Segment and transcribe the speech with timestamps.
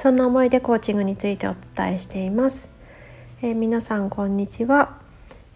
[0.00, 2.70] そんな思いでコーチングについてお伝えしています、
[3.42, 4.96] えー、皆さんこんにちは、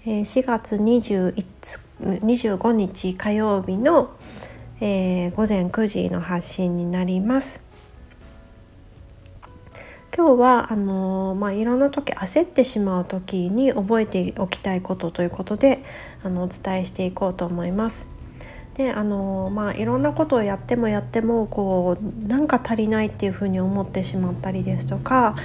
[0.05, 4.11] えー、4月25日火曜日の、
[4.81, 7.63] えー、午前9時の発信になります。
[10.13, 15.85] 今日はあのまあ、いろんな時焦ってしまう時に覚えておきたいことということで
[16.25, 18.12] あのお伝えしていこうと思います。
[18.75, 25.37] であのまあいろんなことをやってもやってもこうなんか足りないっていうふうに思ってしまったりですとか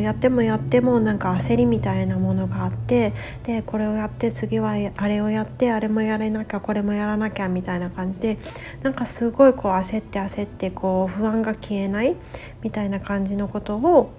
[0.00, 3.12] やってもやってもなんか焦りみたいなものがあって
[3.44, 8.38] でこれをやって次はあれをやってあれもやれなきゃこれもやらなきゃみたいな感じで
[8.82, 12.16] なんかすごいこう焦って焦ってこう不安が消えない
[12.62, 14.12] みたいな感じのことを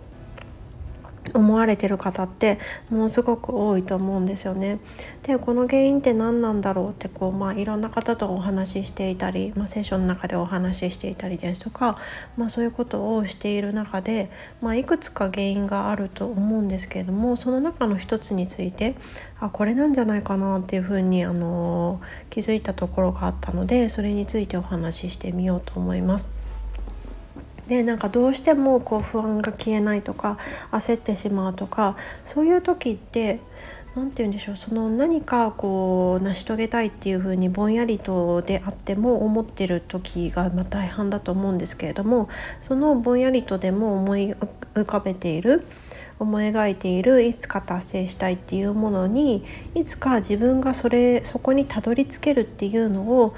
[1.33, 4.79] 思われてる方ってものすごく多いと思うんですよね。
[5.23, 11.97] でこの原因って何なんだろうってこう、まあ、いろんな方とお話ししていたり、まあ、セッションの中でお話ししていたりですとか、
[12.35, 14.29] まあ、そういうことをしている中で、
[14.61, 18.95] まあ、いくつか原因があると思うんですけれどもその中の一つについて
[19.39, 26.42] あこれなんじゃないかなっていうふうに、あの気づいたところがあったのでそれについてお話ししてみようと思います。
[27.67, 30.37] でなんかどうしてもこう不安が消えないとか
[30.71, 33.39] 焦ってしまうとかそういう時って
[33.95, 42.27] 何て言うんでしょうその何かこう成し遂げたいっていう風にぼんやりとであっても思ってる時がま大半だと思うんですけれども
[42.61, 45.65] そのぼんやりとでも思い浮かべている
[46.19, 49.43] 思い描いているいつか達成したいっていうものに
[49.75, 53.35] いつか自分がそれそこにたどり着けるっていうのを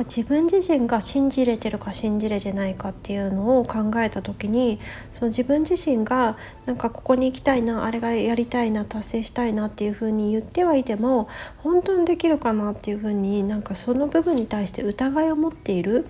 [0.00, 4.80] か自分自身が信じれてるか信じれてないかっていうのを考えた時に
[5.12, 11.28] その自分自身がなんかここに行きたいなあれがやりたいな達成したいなっていうふうに言ってはいても
[11.58, 16.06] 本当にできるかなっていうふうになんかその部分に対して疑いを持っている。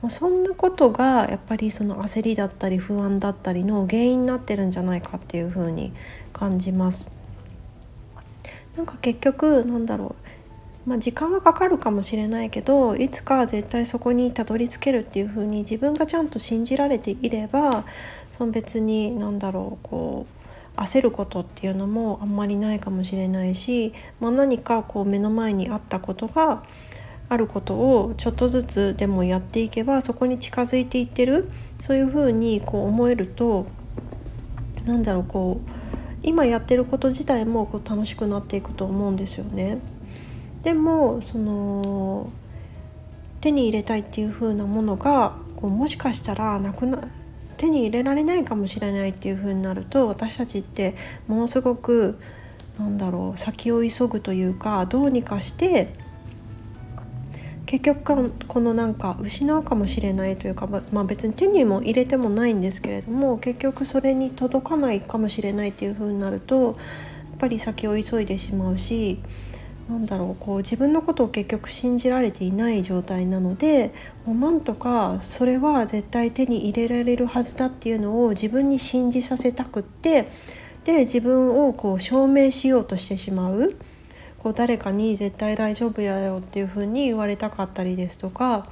[0.00, 5.94] もうそんなことがやっぱりその焦りだったり不安だったりの原因になってるんじゃないかっていうふうに
[6.34, 7.10] 感じます。
[8.76, 10.24] なんか結局なんだろう
[10.86, 17.86] まあ、時間はかかるかもしれないけどいつか絶対そこにたどり着けるっていうふうに自分がちゃんと信じられていれば
[18.30, 20.26] その別に何だろうこ
[20.76, 26.64] う焦ることっていうのもあんまりないかもしれないし、まあ、何かこう目の前にあったことが
[27.28, 31.48] あることをちょっとずつでもやっていけばそこに近づいていってる
[31.80, 33.66] そういうふうにこう思えると
[34.84, 35.70] 何だろうこう
[36.22, 39.78] 今やってること自体もこう楽しくなっていくと思うんですよね。
[40.64, 42.30] でもその
[43.42, 47.06] 手に入れたいっていう風なものがこうもしかしたらなくな
[47.58, 50.96] 手に入れられないかもしれないっていう風になると私たちって
[51.28, 52.18] ものすごく
[52.78, 55.94] なんだろう先を急ぐというかどうにかして
[57.66, 66.74] 結局このなんか失うかもしれないというか、まあ、別に手にも入れてもないんですけれども結局それに届かないかもしれないっていう風になるとやっ
[67.38, 69.18] ぱり先を急いでしまうし
[69.88, 73.92] なんだろうこう自分のことを結局信じられていない状態なので
[74.24, 80.30] もうなんとかそれは絶対手に入れられるはずだっていうのを自分に信じさせたくって
[80.84, 83.76] で自分をこう証明しようとしてしまう。
[84.38, 88.68] こう誰かに絶対大丈夫やよっていうふうに言われたかったりですとか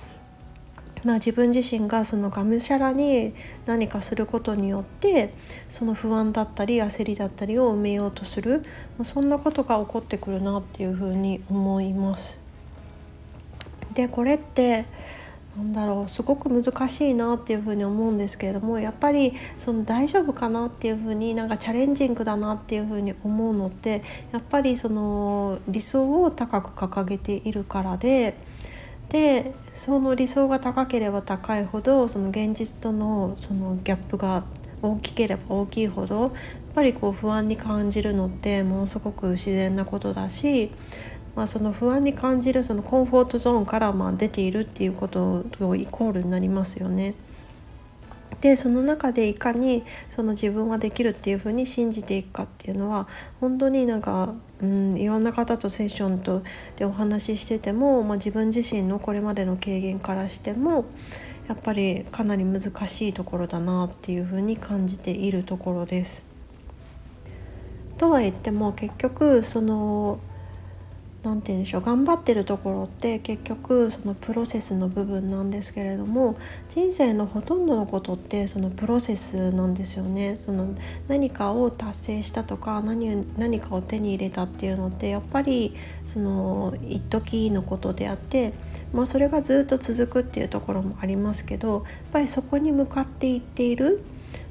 [1.05, 3.35] まあ、自分自身がそのがむしゃらに
[3.67, 5.35] 何かすることによって
[5.69, 8.65] その不安だったり焦りだったりを埋めようとする
[9.03, 12.41] そんなことが起こってくるなっていうふうに思います。
[13.95, 14.87] でこれって
[15.57, 24.03] なんだろうすごく難しいなっていうふうに思うんですけれどもやっぱりその大丈夫かなっていうふうになんかチャレンジングだなっていうふうに思うのって
[24.33, 28.35] やっぱりその理想を高く掲げているからで。
[29.13, 34.45] でその理想が高ければ高いほどその現実とのそのギャップが
[34.81, 36.31] 大きければ大きいほどやっ
[36.75, 40.73] ぱりこう不安に感じるのってものすごく自然なことだし、
[41.37, 47.15] まあ、その不安に感じるそのコンフォートゾーンからまあ出ているっていうこととイコールになりますよね。
[48.43, 53.07] でその中でいかにその自分はできるっていうふうに信じていくかっていうのは
[53.41, 56.43] 本当になんか、うん、いろんな方とセッションと
[56.75, 60.87] でお話ししてても、まあ、自分自身のこれまでの経験からしても
[61.49, 66.25] やっぱりかなり難しいところだなっていうふうに感じているところです。
[67.97, 70.19] とは言っても結局その
[71.23, 76.37] 何て言うんでしょう頑張ってるところって結局そのプロセスの部分なんですけれども
[76.69, 80.37] 人生のほとんどのことってそのプロセスなんですよね。
[80.39, 80.75] その
[81.07, 85.75] 何かを達成したとか何何かを手に入れたっていうのってやっぱり
[86.05, 88.53] その一時のことであって、
[88.93, 91.83] まあ、それがずっと続くっていうところもありますけどやっ
[92.13, 94.03] ぱりそこに向かっていっている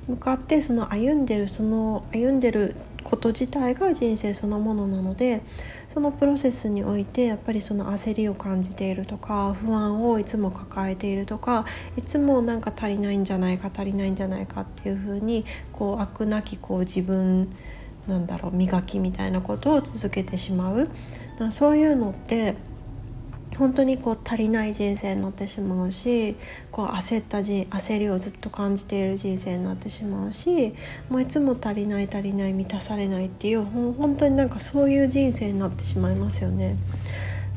[0.07, 5.42] 向かってその歩んでるその歩んでること自体が人生そのものなので
[5.89, 11.65] そのプロセスにおいてやっぱりその焦りを感じているとか不安をいつも抱えているとか
[11.98, 17.50] いつもなんか足りないんじゃないか足りないんじゃないかっていうふうにこう飽くなきこう自分
[18.07, 20.89] なんだろう磨きみたいなことを続けてしまう。
[21.51, 22.56] そういうのって
[23.57, 26.36] 本当にこう足りない人生になってしまうし
[26.71, 30.74] こう焦った人焦りをずっと感じている人生になってしまうし
[31.09, 36.77] もういつも足りない足りない満たされないっていう本当になんかそういう人生になってしまいますよね。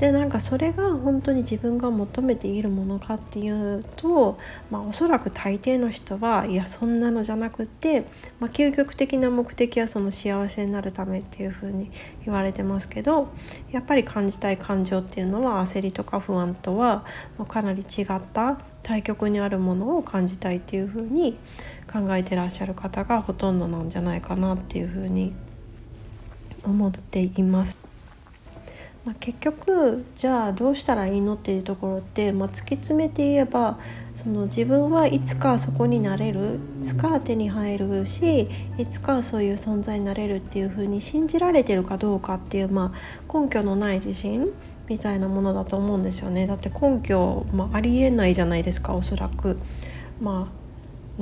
[0.04, 4.38] でなんかそれが本当に自分が求めているものかっていうと、
[4.70, 8.02] まあ、おそらく大抵の人はいやそんなのじゃなくって、
[8.38, 11.90] まあ、究極的な目的はその幸せになるためっていうふうに
[12.26, 13.28] 言われてますけど
[13.72, 17.06] やっぱり感じたい感情っていうのは焦りとか不安とは
[17.48, 21.38] かなり違った対極にあるものを感じたいっていうふうに
[21.90, 25.32] 考えてらっしゃる方がほとんどなんじゃないかなっていうふうに
[26.62, 27.83] 思っています。
[29.04, 33.78] まあ、結局じゃあどうしたらいいのっていうところって、まあ、突き詰めて言えば
[34.14, 38.48] その自分はいつかそこになれるいつか手に入るし
[38.78, 44.48] いつかそういう存在になれるっていうふうに信じられてるかどうかっていう、まあ、根拠のない自信
[44.88, 46.46] みたいなものだと思うんですよね。
[46.46, 49.58] だって根拠、まあ、ありえないじゃないですかおそらく。
[50.20, 50.64] まあ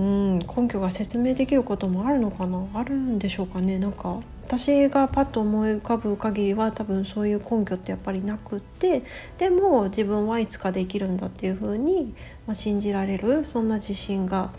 [0.01, 2.65] うん根拠が説明できることもあるのかな？
[2.75, 3.79] あるんでしょうかね？
[3.79, 4.21] なんか
[4.53, 9.03] 私がパッと思い浮かぶ限りは多分そういう根拠ってやっぱりなくって
[9.39, 12.13] でも自分はいつかできるんだっていうふうに、
[12.47, 14.53] ま信じられるそんな自信が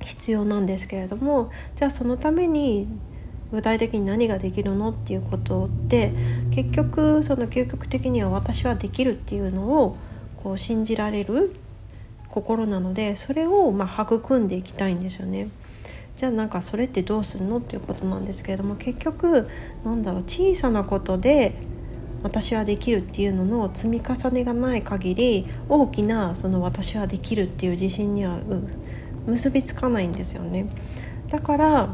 [0.00, 2.86] 必要なんですけれどもじゃあそのために
[3.50, 6.12] 具体的に何ができるのっていうことって
[6.52, 9.96] 結局その究極的には私はできるっていうのを
[10.36, 11.56] こう信じられる
[12.28, 15.48] 心なのでそれをま育んでいきたいんですよね。
[16.20, 19.48] じゃあなんかそれってどうするのっていうことなんですけれども結局
[19.86, 21.54] なんだろう小さなことで
[22.22, 28.38] 私はできるっていうのの積み重ねがない限り大きなその私はできるっていう自信には
[29.24, 30.68] 結びつかないんですよね。
[31.30, 31.88] だから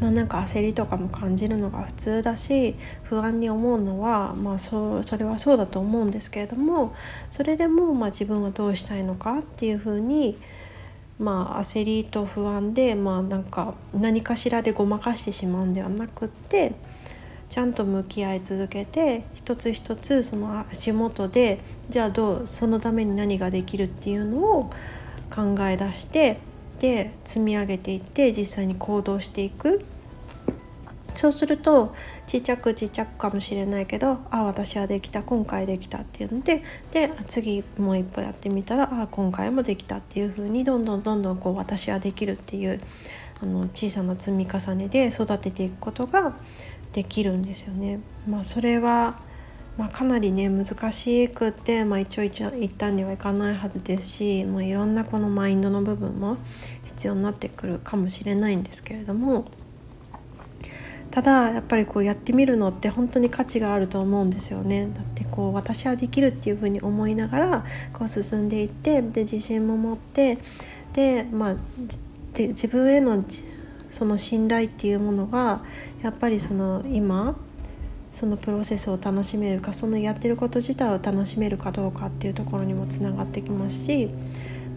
[0.00, 6.94] まあ、なんか焦りとかも感じるのが普通だし不安に思うのは、まあ、そそれはそうだと思うんですけれども
[7.30, 10.38] それでもまあ自分はどうしたいのかっていうふうに
[11.20, 16.72] まあ、焦りと不安で、まあ、なんか何かしらでごまかしてしまうんではなくって
[17.50, 24.70] ちゃんと向き合い続けて一つ一つその足元でじゃあどうそのために何ができるっていうのを
[25.34, 26.38] 考え出して
[26.78, 29.84] で積み上げていって実際に行動していく。
[31.14, 31.94] そうすると
[32.26, 36.62] ちっちゃくちっちゃくかもしれないけどあ私はできた今回できたっていうので
[36.92, 42.80] で次もう一歩やってみたらあ今回もできたっていう風にどんどんどんどんこう私はできるっていう
[43.42, 46.34] あの小さな積み重ねで育てていくことが
[46.92, 48.00] できるんですよね。
[48.28, 49.20] まあ、それは
[49.80, 56.36] まあ、かなりね難しくって、まあ、一応一旦にはいかないはずですし、まあ、いろんなこのマインドの部分も
[56.84, 59.46] 必要になってくるかもしれないんですけれども
[61.10, 64.88] ただやっぱりこうやってみるのって本当に価値があると思うんですよね。
[64.94, 70.38] だってこう私はできるっていうふうに思いながらこう進んでいってで自信も持って
[70.92, 71.56] でまあ
[72.34, 73.24] で自分への
[73.88, 75.62] その信頼っていうものが
[76.02, 77.36] やっぱりその今
[78.12, 84.10] そのプロセスを楽しめるかそのやってること自体を楽しめるかどうかっていうところにもつながってきますし、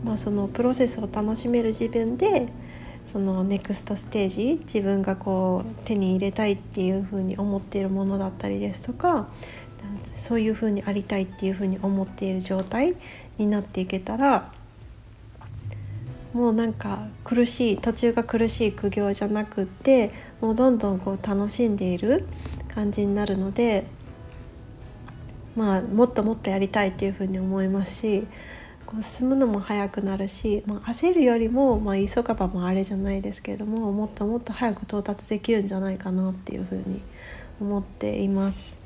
[0.04, 2.48] まあ、そのプロセスを楽しめる自分で
[3.14, 9.28] そのネクストステージ自分がこう手に入れたいっていうふうに思っているものだったりですとか
[10.12, 12.96] そういうふうにありたいっていうふうに思っている状態
[13.38, 14.52] になっていけたら
[16.34, 22.26] もうなんか苦しい途中が苦しい苦行じゃなくってもうどんどんこう楽しんでいる
[22.74, 23.86] 感じになるので
[25.56, 28.28] まあもっともっとやりたいっていうふうに思いますし
[28.94, 37.02] こう進むのも早くなるし、まあ、焦るよりも、まあ、急がばもあれじゃないですけれどももっともっと早く到達できるんじゃないかなっていうふうに
[37.60, 38.78] 思っています。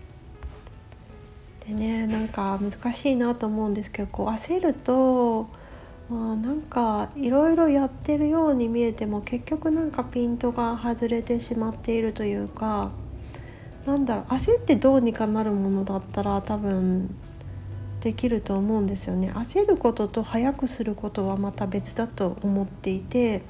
[1.68, 5.50] でねなんか難しいなと思うんですけどこう焦ると
[6.10, 12.92] まあ、なんかいろいろやってるように見えても結局なんかピントが外れてしまっているというか
[13.86, 17.14] なんだろう焦ってどうにかなるものだったら多分
[18.08, 23.42] できると思うんですよね焦ることと早くすることはまた別だと思っていて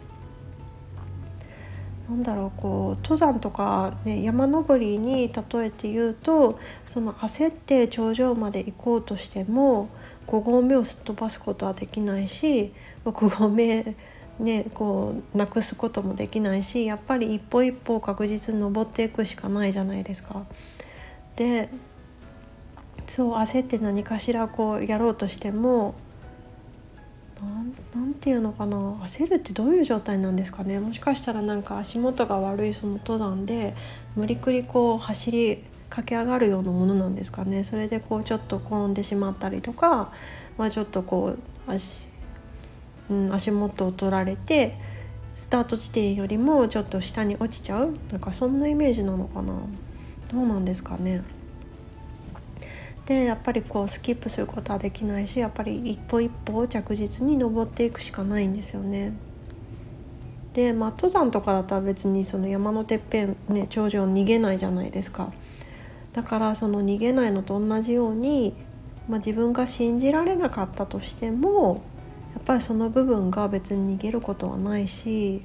[2.10, 9.90] なんだろうこう登山とか、ね、山登りに例えて言うとその焦って頂上まで行こうとしても
[10.26, 12.74] 5合目をすっ飛ばすことはできないし
[13.06, 13.96] 6合目
[14.40, 20.48] ねこうなくすこともできないしやっぱり一歩一歩確実に登っていくしかないじゃないですか。
[21.36, 21.70] で
[23.08, 25.96] そう焦って何かしらこうやろうとしても
[27.94, 30.80] なんていうのかな焦るってどういう状態なんですかね。
[30.80, 33.76] もしかしたらなんか足元が悪いその登山で
[34.16, 37.64] 無理くりこう走り駆け上がるようなものなんですかね。
[37.64, 40.12] それでこうちょっと転んでしまったりとか、
[40.58, 42.08] まあ、ちょっとこう足,、
[43.10, 44.78] うん、足元を取られて
[45.32, 47.96] スタート地点よりもちょっと下に落ちちゃう。
[48.12, 49.54] なんかそんなイメージなのかな。
[50.32, 51.22] どうなんですかね。
[53.08, 59.14] でやっぱりこうスキップすることはできないしやっぱり一歩一歩着実に登っていくしかないんですよね。
[60.54, 65.32] で、まあ、登山とかだったら別にその山のてっぺん、ね、頂上逃げないじゃないですか。
[66.12, 68.54] だからその逃げないのと同じように、
[69.08, 71.82] まあ、自分が信じられなかったとしても
[72.34, 75.44] やっぱりその部分が別に逃げることはないし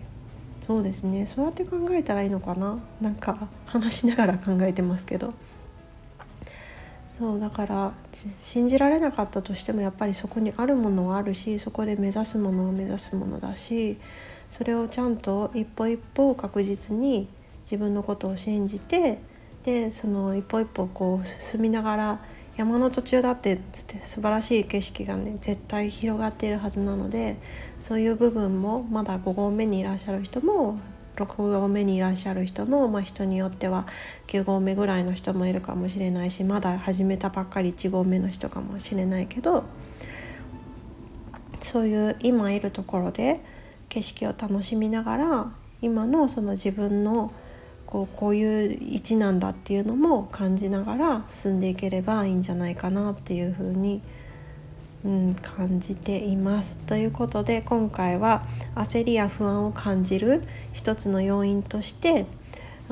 [0.61, 5.35] そうですねそうやって考えたらいいのかななんか話しながら考えてますけど。
[7.19, 7.93] そうだから
[8.41, 13.99] 信じられなかったとしてもやっぱりそこにあるものはあるしそこで目指すものは目指すものだし
[14.49, 17.29] それをちゃんと一歩一歩確実に
[17.65, 19.19] 自分のことを信じて
[19.65, 22.25] でその一歩一歩こう進みながら
[22.57, 23.61] 山の途中だって
[24.05, 27.37] 素晴らしい景色がね絶対広がっているはずなので
[27.79, 30.79] そういう部分もまだ5合目にいらっしゃる人も
[31.17, 33.87] 6合目にいらっしゃる人も、まあ、人によっては
[34.29, 39.65] 9合目ぐらいの人もいるかもしれないしまだ始めたばっかり1合目の人かもしれないけど
[41.61, 43.41] そういう今いるところで
[43.89, 47.33] 景色を楽しみながら今のその自分の
[47.87, 54.22] こうこういう位置なんだっていうのも感じながら進んでいければいいんじゃないかなっていうふうに思います
[55.05, 56.77] うん、感じています。
[56.87, 58.45] ということで今回は
[58.75, 60.43] 焦りや不安を感じる
[60.73, 62.27] 一つの要因として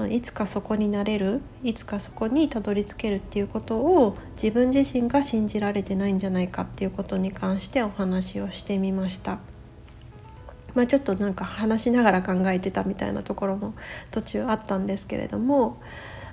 [0.09, 9.39] いつかそこになれるいつかそこにたどり着けるっていうことを自分自身が信じられてないんじゃないかっていうことに関してお話をしてみました。
[10.75, 13.75] まあ、ちょっとなんか話しながら考えてたみたいなところも
[14.13, 15.79] 途中あったんですけれども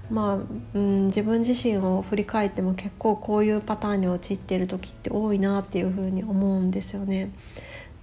[0.10, 0.38] まあ、
[0.74, 7.32] うん、自分自身を振り返っても結構こういうパターンに陥っている時って多いなっていうふうに思うんですよね。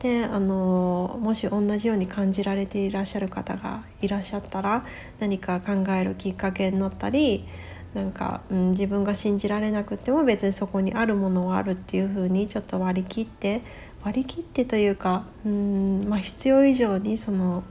[0.00, 4.84] であのもし同じように感じられていらっしゃる方がいらっしゃったら
[5.18, 7.46] 何か考えるきっかけになったり
[7.94, 13.62] なんか、うん、自分が信じられなくても別にそこにあるものはあるっていうふうにちょっと割り切って
[14.04, 17.62] 割り切ってというか、うんまあ、必要以上にその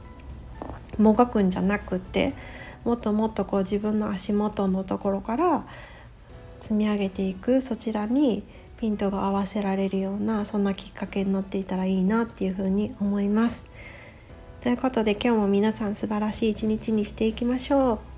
[0.98, 2.34] もがくんじゃなくて
[2.86, 5.66] もっともっとこう自分の足元のところから
[6.60, 8.44] 積み上げていくそちらに
[8.80, 13.66] ピントが合わせられるようなそんなきっかけになっていたらいいなっていうふうに思います。
[14.62, 18.13] ということで今日も皆さん素晴らしい一日にしていきましょう。